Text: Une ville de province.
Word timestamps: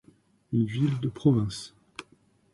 Une 0.51 0.65
ville 0.65 0.99
de 0.99 1.09
province. 1.09 1.75